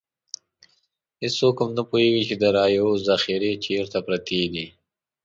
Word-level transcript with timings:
هېڅوک 1.21 1.55
هم 1.63 1.69
نه 1.77 1.83
پوهېږي 1.89 2.23
چې 2.29 2.35
د 2.41 2.43
رایو 2.57 2.87
ذخیرې 3.07 3.51
چېرته 3.65 3.97
پرتې 4.05 4.39
دي. 4.53 4.65